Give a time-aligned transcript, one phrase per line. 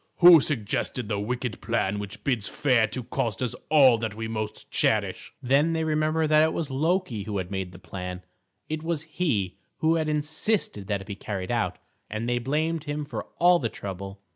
[0.15, 4.71] "Who suggested the wicked plan which bids fair to cost us all that we most
[4.71, 8.23] cherish?" Then they remembered that it was Loki who had made the plan;
[8.67, 11.77] it was he who had insisted that it be carried out;
[12.09, 14.19] and they blamed him for all the trouble.